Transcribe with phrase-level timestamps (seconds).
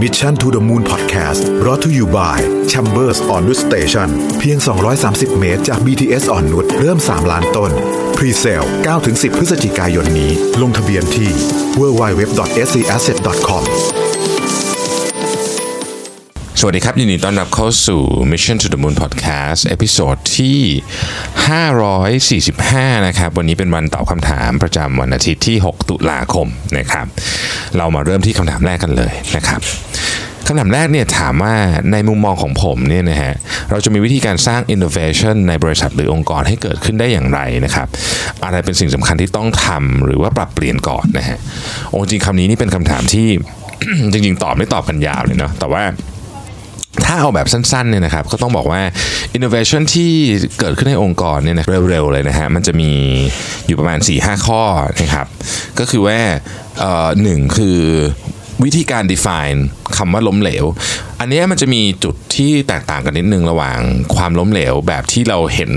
[0.00, 4.58] Mission to the Moon Podcast รอ t ธออยู่บ่าย Chambers on Wood Station เพียง
[4.98, 7.70] 230 เมตรจาก BTS อ่อนนุชเริ่ม 3 ล้านต้น
[8.16, 8.66] Pre-sale
[9.00, 10.30] 9-10 พฤศจิกายนนี้
[10.62, 11.30] ลงทะเบียนที่
[11.78, 13.64] www.scasset.com
[16.62, 20.58] สวัสดีครับ ยินดีต้อนรับเข้าสู่ Mission to the Moon Podcast เอพิโซดที่
[22.26, 26.46] 545 นะครับ วันนี้เป็นวันตอบคำถามประจำวันอาทิตย์ที่ 6 ตุลาคม
[26.78, 27.06] นะครับ
[27.76, 29.60] เรามาเริ่มที่คำถามแรกกันเลยนะครับ
[30.52, 31.54] คำถามแรกเนี่ยถามว่า
[31.92, 33.34] ในมุมมองของผมเนี่ยนะฮะ
[33.70, 37.86] เราจะมีวิธีการสร้าง innovation ในบริษัทหรือองค์กรให้เกิดขึ้นได้อย่างไรนะครับ
[38.44, 41.38] อะไรเป็นสิ่งสำคัญที่ต้องทำหรือว่าปรับเปลี่ยนก่อนนะฮะ
[41.90, 43.26] โอ้จริงคำนี้นี่เป็นคำถามที่
[44.12, 45.82] จริง ๆ ตอบไม่ตอบกันยาวเลยเนาะแต่ว่า
[47.06, 48.80] ถ้าเอาแบบสั้นๆเนี่ยนะครับก็ต้องบอกว่า
[49.36, 50.12] innovation ที่
[50.58, 52.90] เกิดขึ้นในองค์กรเนี่ยนะเร็วๆเลยนะฮะมันจะมี
[53.66, 54.62] อยู่ประมาณ 4-5 ข้อ
[55.02, 55.26] นะครับ
[55.78, 56.18] ก็คือว่า
[56.80, 57.80] เอ่อหนึ่งคือ
[58.64, 59.58] วิธีการ define
[59.96, 60.64] คำว่าล้มเหลว
[61.22, 63.78] อันนี้มันจะมีจุดที่แตกต่างกันนิดนึงระหว่าง
[64.16, 65.70] ความล้มเหลวแบบที่เราเห็น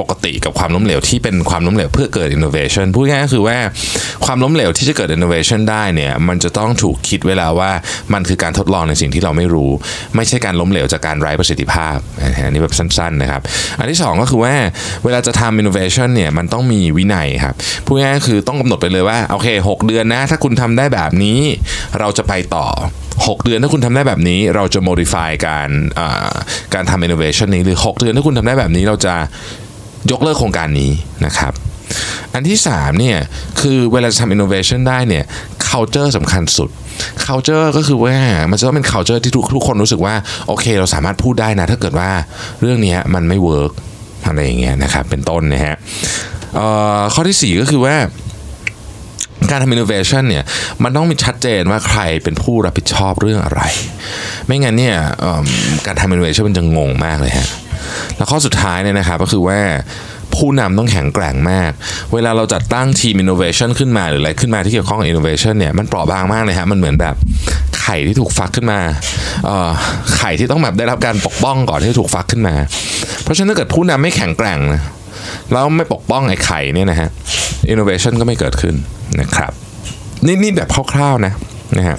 [0.00, 3.56] ปกติกับความล้มเหลวที่เป็นความล้มเหลวเพื่อเกิด innovation พูดง่ายๆก็คือว่า
[4.24, 7.70] ความล้มเหลวที่จะเกิด innovation ได้เนี่ยมันจะต้องถูกคิดไว้แล้วว่า
[8.12, 9.70] มันคือการทดลองในสิ่งที่เราไม่รู้
[10.16, 13.42] ไม่ใช่การล้มเหลวจากการไร้ประสิทธิภาพอันนี้แบบสั้นๆนะครับ
[13.78, 14.54] อันที่สองก็คือว่า
[15.04, 17.54] เวลาจะทำ innovation เนี่ยมันต้องมีวินัยครับ
[17.86, 21.40] พูดง่ายๆก็คือต้องกำหนดไปเลยว่าโอเค 6 เดือนนะถ้าคุณทำได้แบบนี้
[21.98, 22.66] เราจะไปต่อ
[23.26, 25.70] 6 เดือนถ้าคุณทำได้แบบนี้ เราจะ modify การ
[26.74, 29.14] การทำ innovation นี้หรือ 6 เดือนถ้าคุณทำได้แบบนี้เราจะ
[30.10, 30.90] ยกเลิกโครงการนี้
[31.26, 31.52] นะครับ
[32.34, 33.18] อันที่3เนี่ย
[33.60, 35.24] คือเวลาจะทำ innovation ได้เนี่ย
[35.68, 36.70] culture สำคัญสุด
[37.26, 38.16] culture ก็คือว่า
[38.50, 40.14] มันจะต้องเป็น culture ที่ทุกทุกคนรู้สึกว่า
[40.48, 42.10] โอเค เราสามารถพูดได้นะ ถ้าเกิดว่า
[42.60, 43.72] เรื่องนี้มันไม่ work
[44.26, 45.76] อะไรอย่างเงี้ยนะครับเป็นต้นนะฮะ
[47.14, 47.96] ข้อที่ 4 ก็คือว่า
[49.50, 50.44] การทำ innovation เนี่ย
[50.82, 53.62] มันต้องมีชัดเจนว่าใครเป็นผู้รับผิดชอบเรื่องอะไร
[54.46, 54.96] ไม่งั้นเนี่ย
[55.86, 57.48] การทำ innovation มันจะงงมากเลยฮะ
[58.16, 59.60] แล้วข้อสุดท้ายเนี่ยนะครับก็คือว่า
[60.36, 61.70] ผู้นำต้องแข็งแกร่งมาก
[62.14, 67.14] เวลาเราจัดตั้งทีม innovation ขึ้นมาหรืออะไรขึ้นมาที่เกี่ยวข้องกับ innovation เนี่ยมันเปราะบางมากเลยฮะมันเหมือนแบบ
[67.80, 68.80] ไข่ที่ถูกฟักขึ้นมา
[70.16, 72.54] ไข่ที่ต้องแบบได้รับการปกป้องก่อนที่จะถูกฟักขึ้นมา
[73.22, 74.82] เพราะฉะนั้นถ้าเกิดผู้นำไม่แข็งแกร่งนะ
[75.52, 77.08] แล้วไม่ปกป้องไอ้ไข่เนี่ยนะฮะ
[77.72, 78.74] innovation ก็ไม่เกิดขึ้น
[79.20, 79.52] นะครับ
[80.26, 81.32] นี่นี่แบบคร่าวๆนะ
[81.78, 81.98] นะฮะ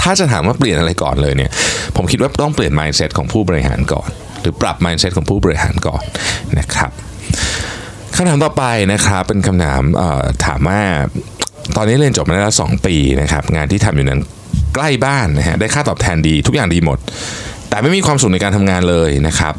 [0.00, 1.50] ถ้าจะถามว่าเปลี่ยนอะไรก่อนเลยเนี่ย
[1.96, 4.08] ผมคิดว่าต้องเปลี่ยน mindset ของผู้บริหารก่อน
[4.40, 6.02] หรือปรับ mindset ของผู้บริหารก่อน
[6.58, 6.90] นะครับ
[8.14, 9.82] คำถามต่อไปนะครับเป็นคำถาม
[10.44, 10.80] ถามว่า
[11.76, 14.20] ตอนนี้เรียนจบมาแล้วสองปีนะครับ งานที่ทำอยู่นั้น
[14.74, 16.98] ใกล้บ้านนะฮะได้ค่าตอบแทนดีทุกอย่างดีหมด
[17.68, 19.54] แต่ไม่มีความสุขในการทำงานเลยนะครับ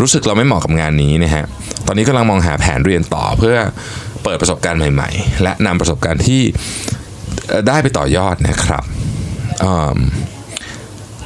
[0.00, 1.44] รู้สึกเราไม่เหมาะกับงานนี้นะฮะ
[1.86, 3.56] ตอนนี้กำลังมองหาแผนเรียนต่อเพื่อ
[4.24, 6.42] เปิดประสบการณ์ใหม่ ๆ และนำประสบการณ์ที่
[7.68, 8.84] ได้ไปต่อยอดนะครับ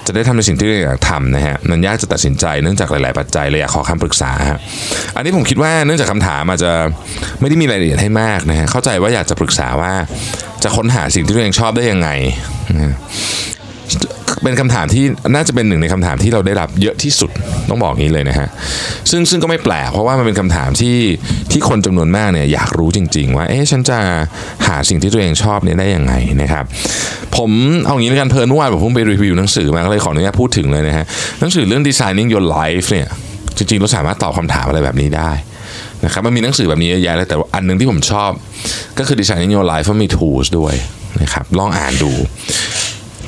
[0.06, 4.58] จะได้ทำในสิ่งที่เราอยากทำนะฮะมันยากจะตัดสินใจเนื่องจากหลาย ๆ ปัจจัยเลยอยากขอคำปรึกษาฮะ
[5.16, 6.72] อันนี้ผมคิดว่าเนื่องจากคำถามอาจจะ
[7.40, 9.92] ไม่ได้มีรายละเอียดให้มากนะฮะเข้าใจว่าอยากจะปรึกษาว่า
[10.62, 12.08] จะค้นหาสิ่งที่ตัวเองชอบได้ยังไง
[14.44, 17.30] เป็นคำถามที่น่าจะเป็นหนึ่งในคำถามที่เราได้รับเยอะที่สุด
[17.68, 18.48] ต้องบอกงี้เลยนะฮะ
[19.10, 20.96] ซึ่งซึ่งก็ไม่แปลกเพราะว่ามันเป็นคำถามที่
[21.52, 23.98] ที่คนจำนวนมากเนี่ยอยากรู้จริง ๆ ว่าเอ๊ะฉันจะ
[24.66, 26.12] หาสิ่งที่ตัวเองชอบเนี่ยได้ยังไง
[26.42, 26.64] นะครับ
[27.36, 27.50] ผม
[27.84, 31.04] เอางี้แล้วกันเพลินเมื่อวานผมเพิ่งไปรีวิวหนังสือมาก็เลยขออนุญาตพูดถึงเลยนะฮะ
[31.40, 33.08] หนังสือเรื่อง designing your life เนี่ย
[33.56, 35.30] จริงๆเราสามารถตอบคำถามอะไรแบบนี้ได้
[36.04, 38.30] นะครับมันมีหนังสือแบบนี้เยอะแยะเลยแต่อันหนึงที่ผมชอบ
[38.98, 40.74] ก็คือ designing your life เพรามี tools ด้วย
[41.22, 42.12] นะครับลองอ่านดู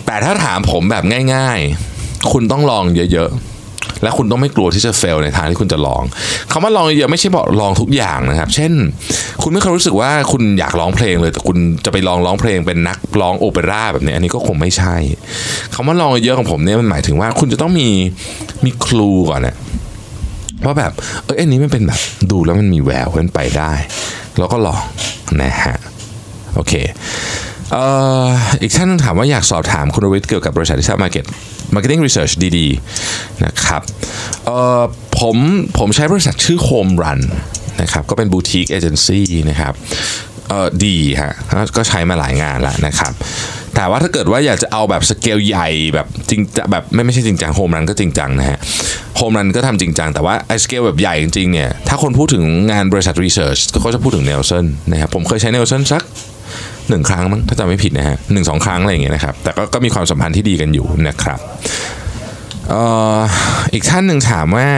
[0.07, 1.59] แต่ถ้าถามผมแบบง่าย
[1.97, 6.03] ๆ คุณต้องลองเยอะๆ และคุณต้องไม่กลัวที่จะเฟลในทางที่คุณจะลอง
[6.51, 8.73] คำว่าลองเยอะๆไม่ใช่บอกลองทุกอย่างนะครับ เช่น
[9.43, 14.95] คุณไม่เคยรู้สึกว่าคุณอยากร้องเพลงเลย แต่คุณจะไปลองร้องเพลงเป็นนักร้องโอเปร่าแบบนี้อันนี้ก็คงไม่ใช่
[15.75, 17.89] คำว่าลองเยอะของผมเนี่ยมันหมายถึงว่าคุณจะต้องมี
[18.65, 19.57] มีครูก่อนนะ
[20.65, 20.93] ว่าแบบ
[21.25, 22.01] เอออันนี้มันเป็นแบบ
[22.31, 23.73] ดูแล้วมันมีแววเป็นไปได้
[24.39, 24.83] แล้วก็ลอง
[25.43, 25.77] นะฮะ
[26.55, 26.73] โอเค
[28.63, 31.25] อีกท่านนึงถามว่าอยากสอบถามคุณรวิทย์เกี่ยวกับบริษัทที่ทำ market
[31.75, 33.83] marketing research ดีๆนะครับ
[35.21, 35.37] ผม
[35.79, 37.21] ผมใช้บริษัทชื่อ Home Run
[37.83, 39.75] นะครับก็เป็นบูติกเอเจนซี่นะครับ
[40.85, 41.33] ดีฮะ
[41.77, 43.13] ก็ใช้มาหลายงานแล้วนะครับ
[43.75, 48.59] แต่ว่าถ้าเกิดว่าอยากจะเอาแบบสเกลใหญ่แบบจริงจะแบบไม่ไม่ใช่จริงจังโฮมรันก็จริงจังนะฮะ
[49.17, 56.03] โฮมรันก็ทำจริงจังแต่ว่าไอ้สเกลแบบใหญ่จริงๆเนี่ยถ้าคนพูดถึงงานบริษัท research ก็เขาจะพูดถึง Nielsen นะครับผมเคยใช้ Nielsen สัก
[56.91, 61.41] หนึ่งครั้งมั้งถ้าจำไม่ผิดนะฮะหนึ่งสองครั้งอะไรอย่างเงี้ยนะครับ แต่ก็ก็มีความสัมพันธ์ที่ดีกันอยู่นะครับ
[62.71, 62.83] เอ่
[63.17, 63.19] อ
[63.73, 64.69] อีกท่านหนึ่งถามว่า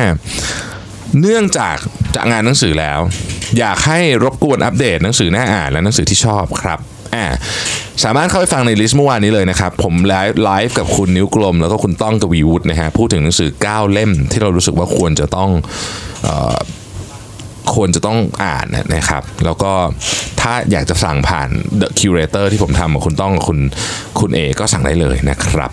[1.20, 1.76] เนื่องจาก
[2.14, 3.00] จากงานหนังสือแล้ว
[3.58, 6.78] อยากให้รบกวนอัปเดตหนังสือน่าอ่านและหนังสือที่ชอบครับ
[7.14, 7.26] อ่า
[8.04, 15.50] สามารถเข้าไปฟังใน list เมื่อวานนี้เลยนะครับ ผม live live กับคุณนิ้วกลม แล้วก็คุณต้องกวีวุฒินะฮะพูดถึงหนังสือ 9 เล่มที่เรารู้สึกว่าควรจะต้อง
[16.26, 16.28] อ
[17.74, 19.72] ควรจะต้องอ่านนะครับ แล้วก็
[20.40, 21.48] ถ้าอยากจะสั่งผ่าน
[21.80, 23.58] The Curator ที่ผมทำกับคุณต้องกับคุณ
[24.20, 25.70] คุณเอก็สั่งได้เลยนะครับ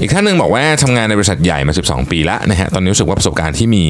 [0.00, 3.84] อีกท่านหนึ่งบอกว่าทำงานในบริษัทใหญ่มา 12 ปีแล้วนะฮะตอนนี้รู้สึกว่าประสบการณ์ที่มี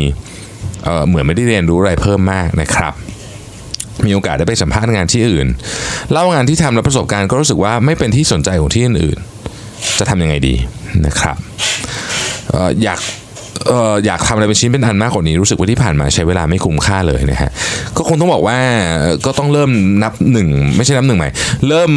[0.85, 2.95] เเหมือนไม่ได้เรียนรู้อะไรเพิ่มมากนะครับ
[4.07, 5.47] มีโอกาสได้ไปสัมภาษณ์งานที่อื่น
[6.13, 10.55] เล่างานที่ทำแล้วประสบการณ์ก็รู้สึกว่าไม่เป็นที่สนใจของที่อื่นๆจะทำยังไงดี
[11.07, 11.37] นะครับ
[12.55, 13.01] อออยาก
[13.71, 17.51] อออยากทำอะไรเป็นชิ้นเป็นอันมากกว่านี้รู้สึกว่าที่ผ่านมาใช้เวลาไม่คุ้มค่าเลยนะฮะ
[17.97, 18.59] ก็คงต้องบอกว่า
[19.27, 19.71] ก็ต้องเริ่ม
[20.03, 21.31] นับหนึ่งไม่ใช่นับหนึ่งใหม่
[21.69, 21.91] เริ่ม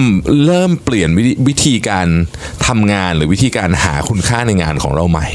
[0.45, 1.09] เริ่มเปลี่ยน
[1.47, 2.07] วิธีการ
[2.67, 5.27] ทำงานหรือวิธีการหาคุณค่าในงานของเราใหม่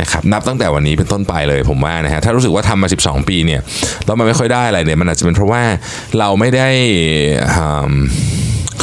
[0.00, 3.60] นะครับนับตั้งแต่วันนี้เป็นต้นไปเลยผมว่านะฮะถ้ารู้สึกว่าทำมา 12 ปีเนี่ย
[4.06, 5.62] แล้วมันไม่ค่อยได้อะไรเนี่ยมันอาจจะเป็นเพราะว่า
[6.18, 6.68] เราไม่ได้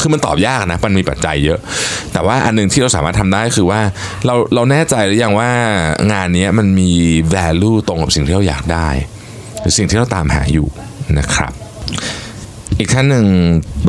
[0.01, 1.59] คือมันตอบยากนะมันมีปัจจัยเยอะ
[2.13, 3.81] แต่ว่าอันนึงที่เราสามารถทำได้คือว่า
[4.25, 5.49] เราเราแน่ใจหรือยังว่า
[6.11, 6.91] งานนี้มันมี
[7.35, 8.89] value ตรงกับสิ่งที่เราอยากได้
[9.61, 10.67] หรือสิ่งที่เราตามหาอยู่
[11.19, 11.53] นะครับ
[12.79, 13.25] อีกท่านหนึ่ง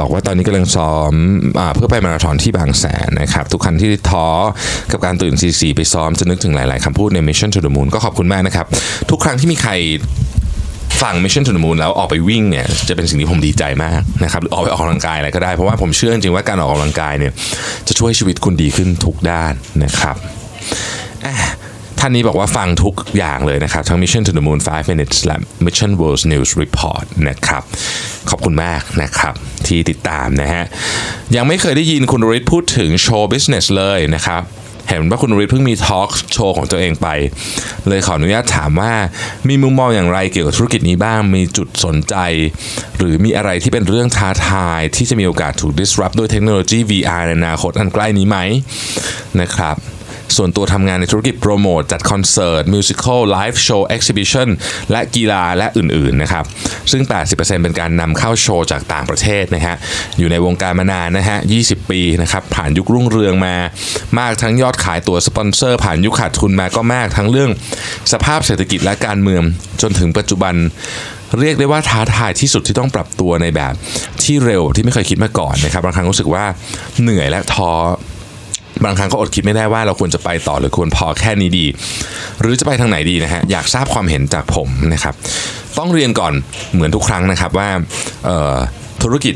[0.00, 1.12] บอกว่าตอนนี้กำลังซ้อม
[1.58, 4.26] อเพื่อไปมาราธอนที่บางแสนนะครับ ทุกครั้งที่ท้อ
[4.92, 8.66] กับการตื่นซีซีไปซ้อมจะนึกถึงหลาย ๆคำพูดใน Mission to the Moon ก็ขอบคุณมากนะครับ
[9.10, 9.72] ทุกครั้งที่มีใคร
[11.02, 17.32] ฟัง Mission to the Moon แล้วออกไปวิ่งเนี่ยจะเป็นสิ่งที่ผมดีใจมากนะครับหรือออกไปออกกำลังกายอะไรก็ได้เพราะว่าผมเชื่อจริงๆว่าการออกกำลังกายเนี่ย
[17.88, 19.52] จะช่วยชีวิตคุณดีขึ้นทุกด้าน
[19.84, 20.16] นะครับ
[22.00, 25.36] ท่านนี้บอกว่าฟังทุกอย่างเลยนะครับ ทั้ง Mission to the Moon 5 minutes และ
[25.66, 27.62] Mission World News Report นะครับ
[28.30, 29.34] ขอบคุณมากนะครับ
[29.66, 30.64] ที่ติดตามนะฮะ
[31.36, 34.42] ยังไม่เคยได้ยินคุณริทพูดถึงโชว์ business เลยนะครับ
[34.90, 37.08] เห็นว่าคุณริทเพิ่งมีทอล์กโชว์ของตัวเองไป
[37.88, 38.92] เลยขออนุญาตถามว่า
[39.48, 42.16] มีมุมมองอย่างไรเกี่ยวกับธุรกิจนี้บ้าง มีจุดสนใจ
[42.96, 48.38] หรือมีอะไรที่เป็นเรื่องท้าทายที่จะมีโอกาสถูก disrupt ด้วยเทคโนโลยี VR ในอนาคตอันใกล้นี้ไหม
[49.40, 49.76] นะครับ
[50.36, 54.48] ส่วนตัวทำงานในธุรกิจโปรโมทจัดคอนเสิร์ต musical live show exhibition
[54.90, 56.44] และกีฬาและอื่นๆนะครับ
[56.90, 59.76] ซึ่ง 80%เป็นการนำเข้าโชว์จากต่างประเทศนะฮะ
[60.18, 63.56] อยู่ในวงการมานานนะฮะ 20 ปีนะครับผ่านยุครุ่งเรืองมา
[64.18, 67.50] มากทั้งยอดขายตัวสปอนเซอร์ ผ่านยุคขาดทุนมาก็มากทั้งเรื่อง
[68.12, 69.42] สภาพเศรษฐกิจและการเมือง
[69.82, 70.54] จนถึงปัจจุบัน
[71.38, 73.74] เรียกได้ว่าท้าทายที่สุดที่ต้องปรับตัวในแบบ
[74.22, 76.44] ที่เร็วที่ไม่เคยคิดมาก่อนนะครับบางครั้งรู้สึกว่า
[77.02, 77.70] เหนื่อยและท้อ
[78.84, 81.66] บางครั้งก็อดคิดไม่ได้ว่าเราควรจะไปต่อหรือควรพอแค่นี้ดี
[82.40, 85.14] หรือจะไปทางไหนดีนะฮะอยากทราบความเห็นจากผมนะครับ
[85.78, 86.32] ต้องเรียนก่อน
[86.74, 87.68] เหมือนทุกครั้งนะครับว่า
[89.02, 89.34] ธุรกิจ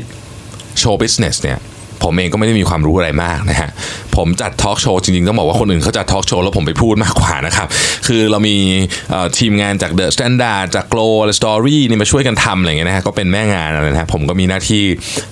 [0.79, 1.57] show business เนี่ย
[2.03, 3.69] ผมเองก็ไม่ได้มีความรู้อะไรมากนะฮะ
[4.15, 7.67] ผมจัดทอล์กโชว์จริงๆ ต้องบอกว่าคนอื่นเขาจัดทอล์กโชว์แล้วผมไปพูดมากกว่านะครับ
[8.07, 8.55] คือเรามี
[9.39, 14.83] ทีมงานจาก THE STANDARD จาก Glow Story นี่มาช่วยกันทำอะไรเงี้ยนะฮะก็เป็นแม่งานอะไรนะฮะผมก็มีหน้าที่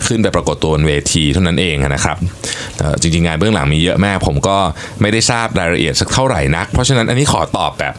[0.08, 2.18] ขึ้นไปปรากฏตัวบนเวทีเท่านั้นเองนะครับ
[3.02, 4.58] จริงๆ งานเบื้องหลังมีเยอะมาก ผมก็
[5.02, 7.94] ไม่ได้ทราบรายละเอียดสักเท่าไหร่นัก เพราะฉะนั้นอันนี้ขอตอบแบบ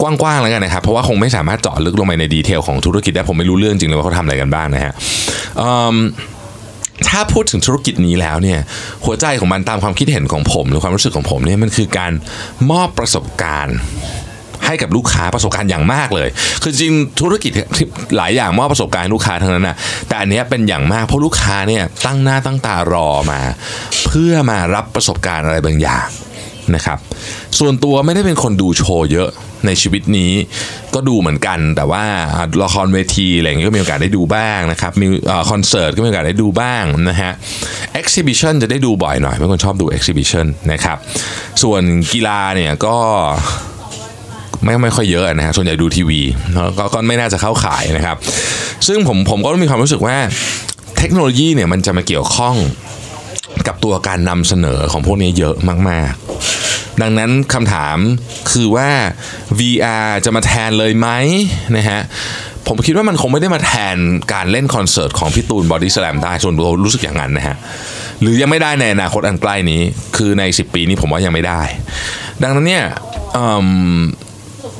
[0.00, 4.92] กว้างๆแล้วกันนะครับ เพราะว่าคงไม่สามารถเจาะลึกลงไปในดีเทลของธุรกิจได้ผมไม่รู้เรื่องจริงเลยว่าเขาทำอะไรกันบ้างนะฮะ
[7.08, 8.58] ถ้าพูดถึงธุรกิจนี้แล้วเนี่ย
[9.04, 12.12] หัวใจของมันตามความคิดเห็นของผมหรือความรู้สึกของผมเนี่ยมันคือการ
[12.70, 13.76] มอบประสบการณ์
[14.66, 16.28] ให้กับลูกค้าประสบการณ์อย่างมากเลย
[16.62, 17.52] คือจริงธุรกิจ
[18.16, 19.76] หลายอย่างมอบประสบการณ์ลูกค้าทั้งนั้นนะ
[20.08, 23.40] แต่อันนี้เป็นอย่างมากเพราะลูกค้าเนี่ยตั้งหน้าตั้งตารอมา
[24.06, 26.08] เพื่อมารับประสบการณ์อะไรบางอย่าง
[26.74, 26.98] นะครับ
[27.58, 29.30] ส่วนตัวไม่ได้เป็นคนดูโชว์เยอะ
[29.66, 30.32] ในชีวิตนี้
[30.94, 32.04] ก็ดูเหมือนกัน แต่ว่า
[32.64, 35.06] ละครเวทีอะไรอย่างนี้ก็มีโอกาสได้ดูบ้างนะครับมี
[35.50, 37.32] คอนเสิร์ตก็มีโอกาสได้ดูบ้างนะฮะ
[37.94, 40.98] exhibition จะได้ดูบ่อยหน่อยเป็นคนชอบดู exhibition นะครับ
[41.62, 42.96] ส่วนกีฬาเนี่ยก็
[44.64, 46.20] ไม่ไม่ค่อยเยอะนะฮะส่วนใหญ่ดูทีวี
[46.78, 48.16] ก็ก็ไม่น่าจะเข้าขายนะครับ
[48.86, 50.16] ซึ่งผมผมก็มีความรู้สึกว่า
[50.98, 52.56] เทคโนโลยีเนี่ยมันจะมาเกี่ยวข้อง
[53.66, 55.54] กับตัวการนำเสนอของพวกนี้เยอะ
[55.88, 56.57] มากๆ
[57.02, 57.96] ดังนั้นคำถาม
[58.50, 58.88] คือว่า
[59.58, 61.08] VR จะมาแทนเลยไหม
[61.76, 62.00] นะฮะ
[62.66, 63.96] ผมคิดว่ามันคงไม่ได้มาแทน
[64.32, 67.56] การเล่นคอนเสิร์ตของพี่ตูนบอดี้สแลมได้ส่วนตัวรู้สึกอย่างนั้นนะฮะ
[68.20, 69.80] หรือยังไม่ได้ในอนาคตอันใกล้นี้
[70.16, 71.62] คือใน 10 ปีนี้ผมว่ายังไม่ได้
[72.42, 72.84] ดังนั้นเนี่ย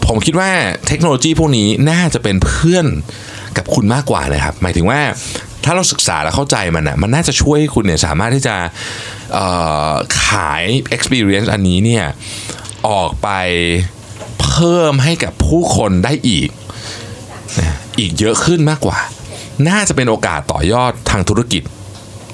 [0.06, 0.50] ผมคิดว่า
[0.86, 2.86] เทคโนโลยีพวกนี้น่าจะเป็นเพื่อน
[3.56, 5.00] กับคุณมากกว่านะครับ หมายถึงว่า
[5.64, 8.56] ถ้าเราศึกษาและเข้าใจมันอะมันน่าจะช่วยคุณเนี่ยสามารถที่จะ
[10.26, 10.64] ขาย
[10.96, 12.04] experience อันนี้เนี่ย
[12.88, 13.28] ออกไป
[14.42, 16.48] เพิ่มให้กับผู้คนได้อีก
[17.98, 18.98] อีกเยอะขึ้นมากกว่า
[19.68, 21.62] น่าจะเป็นโอกาสต่อยอดทางธุรกิจ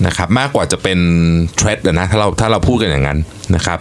[0.07, 0.99] นะครับมากกว่าจะเป็น
[1.57, 3.19] เทรดนะถ้าเราถ้าเราพูดกันอย่างนั้น
[3.57, 3.79] นะครับ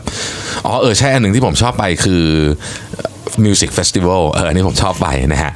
[0.65, 2.25] อ๋อเออใช่อันหนึ่งที่ผมชอบไปคือ
[3.45, 5.51] Music Festival เอออันนี้ผมชอบไปนะฮะ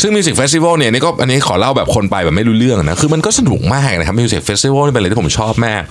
[0.00, 5.82] ซึ่ง Music Festival เนี่ยนี่ก็อันนี้ขอเล่าแบบคนไปแบบไม่รู้เรื่องนะ คือมันก็สนุกมากนะครับ Music Festival นี่เป็นอะไรที่ผมชอบมาก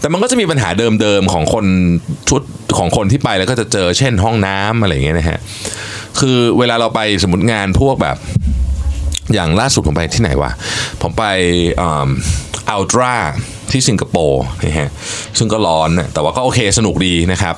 [0.00, 0.68] แต่มันก็จะมีปัญหา
[1.00, 1.66] เดิมๆของคน
[2.28, 2.42] ชุด
[2.78, 5.38] ของคนที่ไปแล้วก็จะเจอเช่นห้องน้ำอะไรอย่างเงี้ยนะฮะ
[6.20, 8.16] คือเวลาเราไปสมมติงานพวกแบบ
[9.34, 10.50] อย่างล่าสุดผมไปที่ไหนวะ
[11.02, 11.24] ผมไป
[12.70, 13.14] อัลตรา
[13.72, 14.88] ที่สิงคโปร์นะฮะ
[15.38, 17.54] ซึ่งก็ร้อนแต่ว่าก็โอเคสนุกดีนะครับ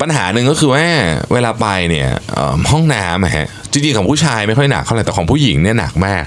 [0.00, 0.84] ปัญหาหนึ่งก็คือว่า
[1.32, 2.08] เวลาไปเนี่ย
[2.72, 6.24] ห้องน้ำฮะจริงๆของผู้ชายไม่ค่อยหนักเท่าไหร่แต่ของผู้หญิงเนี่ยหนักมาก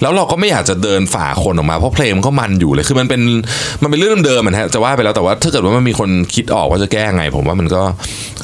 [0.00, 3.22] แล้วเราก็ไม่อยากจะเดินฝ่าคนออกมาเพราะเพลงมันก็มันอยู่เลยคือมันเป็น
[3.82, 7.82] มันเป็นเรื่องเดิมๆอนะฮะจะว่าไปแล้วแต่ว่าถ้าเกิดว่ามันมีคนคิดออกว่าจะแก้ไง ผมว่ามันก็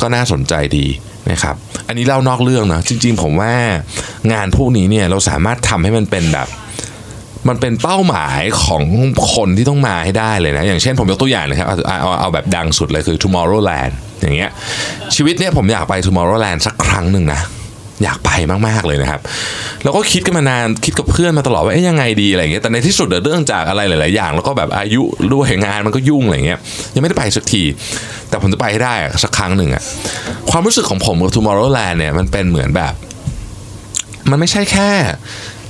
[0.00, 0.86] ก็น่าสนใจดี
[1.30, 1.56] นะครับ
[1.88, 3.54] อันนี้เล่านอกเรื่องนะจริง ๆ ผมว่า
[4.32, 6.48] งานพวกนี้เนี่ยเราสามารถทำให้มันเป็นแบบ
[7.48, 8.82] มันเป็นเป้าหมายของ
[9.34, 14.50] คนที่ต้องมาให้ได้เลยนะ อย่างเช่นผมยกตัวอย่างนะครับเอาเอาเอาแบบดังสุดเลยคือ Tomorrowland อย่างเงี้ย
[15.14, 17.40] ชีวิตเนี่ยผมอยากไป Tomorrowland สักครั้งหนึ่งนะ
[18.04, 18.30] อยากไป
[18.68, 19.20] มากๆเลยนะครับ
[19.84, 25.02] แล้วก็คิดกันมานานคิดกับเพื่อนมาตลอดว่าเอ๊ยยังไงดีอะไรเงี้ยแต่ในที่สุดเดเรื่องจากอะไรหลาย ๆ อย่าง แล้วก็แบบอายุ
[25.34, 26.58] ด้วยงานมันก็ยุ่งอะไรเงี้ย
[26.94, 27.62] ยังไม่ได้ไปสักที
[28.28, 29.82] แต่ผมจะไปให้ได้สักครั้งหนึ่งอะ
[30.50, 32.94] ความรู้สึกของผมกับ Tomorrowland เนี่ยมันเป็นเหมือนแบบ
[34.30, 34.90] มันไม่ใช่แค่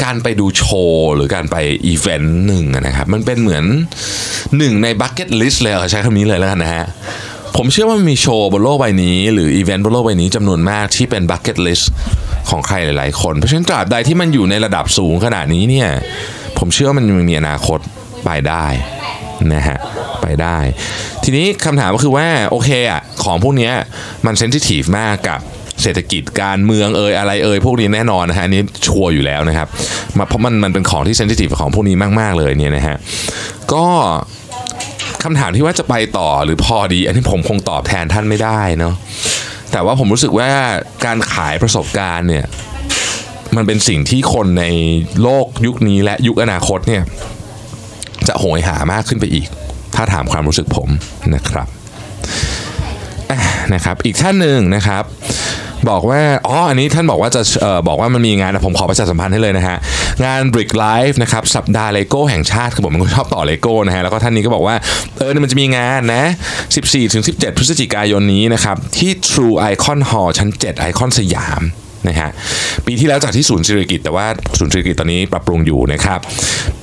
[0.02, 3.64] การไปดูโชว์หรือการไปอีเวนต์หนึ่งนะครับ มันเป็นเหมือน
[4.59, 6.87] หนึ่งใน bucket list เลยเอาใช้คำนี้เลยแล้วกันนะฮะ
[7.57, 11.90] ผมเชื่อว่ามีโชว์บนโลกใบนี้ หรืออีเวนต์บนโลกใบนี้จำนวนมากที่เป็น bucket list
[12.50, 15.88] ของใครหลาย ๆ คน เพราะฉะนั้นตราบใดที่มันอยู่ในระดับสูงขนาดนี้เนี่ย
[16.59, 17.78] ผมเชื่อว่ามันยังมีอนาคต
[18.25, 18.67] ไปได้
[19.55, 19.78] นะฮะ
[20.23, 20.59] ไปได้
[21.25, 23.71] ทีนี้คำถามก็คือว่าโอเคอะของพวกนี้
[24.26, 25.40] มันเซนซิทีฟมากกับ
[25.82, 29.68] เศรษฐกิจการเมืองเอ่ยอะไรเอ่ยพวกนี้แน่นอนนะฮะนี้ชัวร์อยู่แล้วนะครับ
[30.18, 32.97] มาเพราะมันมันเป็นของที่เซนซิทีฟของพวกนี้มาก ๆ เลยเนี่ยนะฮะ
[33.73, 33.85] ก็
[35.23, 38.94] คำถามที่ว่าจะไปต่อหรือพอดี อันนี้ผมคงตอบแทนท่านไม่ได้เนาะ
[39.73, 40.49] แต่ว่าผมรู้สึกว่า
[41.04, 42.44] การขายประสบการณ์เนี่ย
[43.56, 44.64] มันเป็นสิ่งที่คนใน
[45.23, 47.02] โลกยุคนี้และยุคอนาคตเนี่ย
[48.28, 49.47] จะโหยหามากขึ้นไปอีก
[49.94, 50.88] ถ้าถามความรู้สึกผม
[51.35, 51.68] นะครับ
[53.75, 55.04] นะครับ อีกท่านหนึ่งนะครับ
[55.90, 59.76] บอกว่าอ๋ออันนี้ท่านบอกว่าจะเอ่อบอกว่ามันมีงานนะผมขอประชาสัมพันธ์ให้เลยนะฮะ
[60.25, 64.76] งาน Brick Life นะครับสัปดาห์เลโก้แห่งชาติคือผมเป็นคนชอบต่อเลโก้นะฮะแล้วก็ท่านนี้ก็บอกว่า
[65.18, 66.25] เออมันจะมีงานนะ
[66.90, 71.62] 14-17 พฤศจิกายนนี้นะครับที่ True Icon Hall ชั้น 7 ไอคอนสยาม
[72.09, 72.31] นะฮะ
[72.87, 74.26] ปีที่แล้วจากที่ศูนย์ศิริกิตแต่ว่า
[74.59, 76.19] ศูนย์สิริกิติ์ตอนนี้ปรับปรุงอยู่นะครับ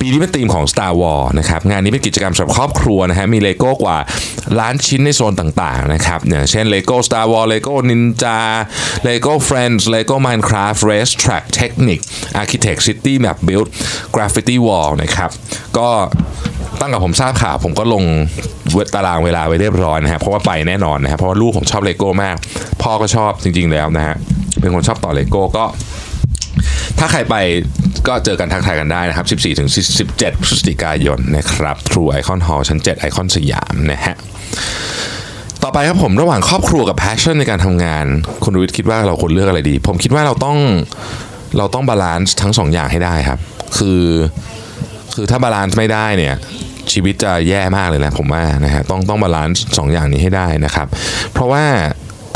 [0.00, 3.98] ปีนี้เป็นธีมของ Star Wars นะครับงานนี้เป็นกิจกรรมสำหรับครอบครัวนะฮะมีเลโก้กว่า
[4.60, 8.38] ล้านชิ้นในโซนต่างๆนะครับอย่างเช่น Lego Star Wars Lego Ninjago
[9.06, 12.00] Lego Friends Lego Minecraft Race Track Technic
[12.40, 13.68] Architect City Map Build
[14.14, 15.30] Graffiti Wall นะครับ
[15.76, 15.88] ก็
[16.80, 18.04] ตั้งแต่ผมทราบข่าวผมก็ลง
[18.94, 22.36] ตารางเวลาไว้เรียบร้อยนะฮะเพราะว่าไปแน่นอนนะฮะเพราะว่าลูกผมชอบเลโก้มาก
[22.82, 24.16] พ่อก็ชอบจริงๆแล้วนะฮะ
[24.60, 25.64] เป็นคนชอบต่อเลโก้ก็
[26.98, 27.34] ถ้าใครไป
[28.08, 29.68] ก็เจอกันทักทายกันได้นะครับ 14ถึง
[30.08, 34.16] 17พฤศจิกายนนะครับ True Icon Hall ชั้น 7 ไอคอนสยามนะฮะ
[35.62, 38.04] ต่อไปครับผมระหว่างครอบครัวกับ passion ในการทำงาน
[38.44, 40.56] คุณวิทย์คิดว่าเราควรเลือกอะไรดี ผมคิดว่าเราต้อง
[41.58, 43.40] เราต้อง balance ทั้งสองอย่างให้ได้ครับ
[43.78, 44.02] คือ
[45.14, 46.34] คือถ้า balance ไม่ได้เนี่ย
[46.92, 50.86] ชีวิตจะแย่มากเลยนะผมว่านะฮะต้องต้อง balance สองอย่างนี้ให้ได้นะครับ
[51.32, 51.64] เพราะว่า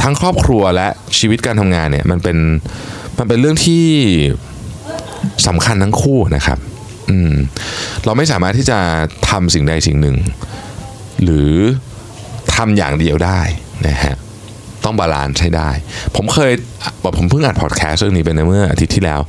[0.02, 0.88] ทั้งครอบครัวและ
[1.18, 2.38] ชีวิตการทำงานเนี่ยมันเป็น
[3.18, 3.84] มันเป็นเรื่องที่
[5.46, 6.58] สำคัญทั้งคู่นะครับ
[7.10, 7.32] อืม
[8.04, 8.78] เราไม่สามารถที่จะ
[9.30, 10.16] ทำสิ่งใดสิ่งหนึ่ง
[11.22, 11.52] หรือ
[12.54, 13.40] ทำอย่างเดียวได้
[13.88, 14.16] นะฮะ
[14.84, 15.70] ต้อง balance ให้ได้
[16.16, 16.52] ผมเคย
[17.02, 19.20] บอกผมเพิ่งอัดพอดแคสต์เรื่องนี้ไปในเมื่ออาทิตย์ที่แล้ว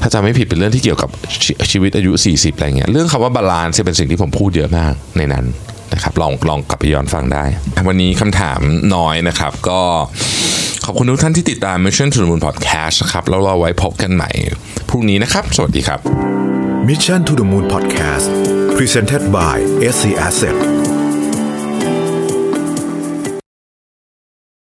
[0.00, 1.10] ถ้าจำไม่ผิดเป็นเรื่องที่เกี่ยวกับ
[1.44, 5.44] ชีวิตอายุ 40 อะไรเงี้ย เรื่องคำว่า balance เป็นสิ่งที่ผมพูดเยอะมากในนั้น
[5.92, 7.44] นะครับลองลองกลับไปย้อนฟังได้
[7.88, 8.60] วันนี้คำถาม
[8.94, 9.80] น้อยนะครับ ก็
[10.84, 14.30] ขอบคุณทุกท่านที่ติดตาม Mission to the Moon Podcast นะครับแล้วเราไว้พบกันใหม่
[14.88, 16.00] พรุ่งนี้นะครับ สวัสดีครับ
[16.88, 18.28] Mission to the Moon Podcast
[18.76, 19.56] Presented by
[19.94, 20.85] SC Asset